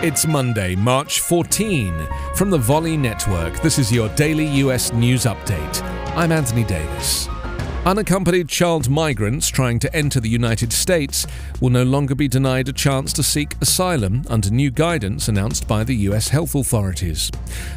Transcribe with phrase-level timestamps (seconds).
[0.00, 2.06] It's Monday, March 14.
[2.36, 5.82] From the Volley Network, this is your daily US news update.
[6.14, 7.26] I'm Anthony Davis.
[7.84, 11.26] Unaccompanied child migrants trying to enter the United States
[11.60, 15.82] will no longer be denied a chance to seek asylum under new guidance announced by
[15.82, 17.32] the US health authorities.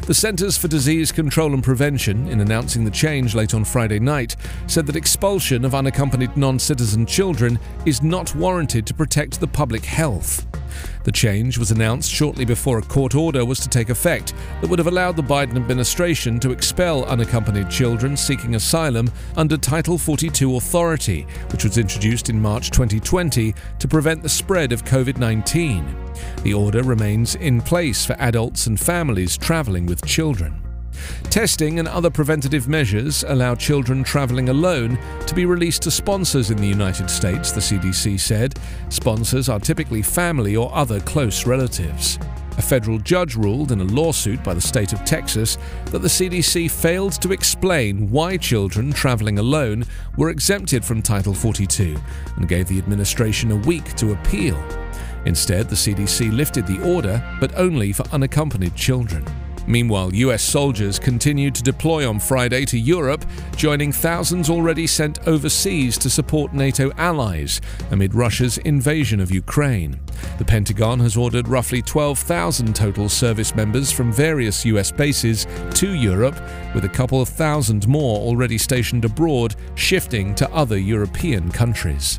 [0.06, 4.36] The Centers for Disease Control and Prevention, in announcing the change late on Friday night,
[4.68, 9.84] said that expulsion of unaccompanied non citizen children is not warranted to protect the public
[9.84, 10.46] health.
[11.04, 14.78] The change was announced shortly before a court order was to take effect that would
[14.78, 21.26] have allowed the Biden administration to expel unaccompanied children seeking asylum under Title 42 authority,
[21.52, 25.96] which was introduced in March 2020 to prevent the spread of COVID 19.
[26.42, 30.71] The order remains in place for adults and families traveling with children.
[31.30, 36.56] Testing and other preventative measures allow children traveling alone to be released to sponsors in
[36.58, 38.58] the United States, the CDC said.
[38.88, 42.18] Sponsors are typically family or other close relatives.
[42.58, 46.70] A federal judge ruled in a lawsuit by the state of Texas that the CDC
[46.70, 49.84] failed to explain why children traveling alone
[50.18, 51.96] were exempted from Title 42
[52.36, 54.62] and gave the administration a week to appeal.
[55.24, 59.24] Instead, the CDC lifted the order, but only for unaccompanied children.
[59.66, 63.24] Meanwhile, US soldiers continued to deploy on Friday to Europe,
[63.56, 70.00] joining thousands already sent overseas to support NATO allies amid Russia's invasion of Ukraine.
[70.38, 76.40] The Pentagon has ordered roughly 12,000 total service members from various US bases to Europe,
[76.74, 82.18] with a couple of thousand more already stationed abroad, shifting to other European countries.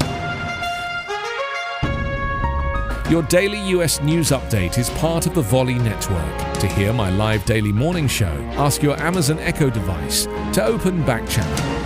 [3.14, 6.58] Your daily US news update is part of the Volley Network.
[6.58, 11.30] To hear my live daily morning show, ask your Amazon Echo device to open Back
[11.30, 11.83] Channel.